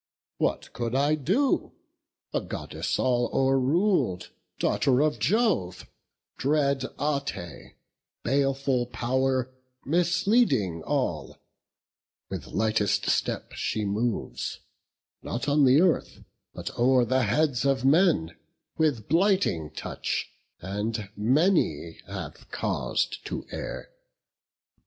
What 0.39 0.73
could 0.73 0.95
I 0.95 1.13
do? 1.13 1.73
a 2.33 2.41
Goddess 2.41 2.97
all 2.97 3.29
o'er 3.31 3.59
rul'd, 3.59 4.29
Daughter 4.57 4.99
of 4.99 5.19
Jove, 5.19 5.87
dread 6.37 6.85
Ate, 6.99 7.75
baleful 8.23 8.87
pow'r, 8.87 9.51
Misleading 9.85 10.81
all; 10.87 11.37
with 12.31 12.47
lightest 12.47 13.11
step 13.11 13.51
she 13.53 13.85
moves, 13.85 14.61
Not 15.21 15.47
on 15.47 15.65
the 15.65 15.79
earth, 15.81 16.23
but 16.51 16.71
o'er 16.79 17.05
the 17.05 17.21
heads 17.25 17.63
of 17.63 17.85
men, 17.85 18.35
With 18.79 19.07
blighting 19.07 19.69
touch; 19.69 20.31
and 20.61 21.11
many 21.15 21.99
hath 22.07 22.49
caus'd 22.49 23.23
to 23.25 23.45
err. 23.51 23.91